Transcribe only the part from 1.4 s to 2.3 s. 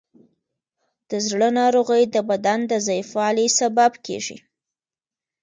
ناروغۍ د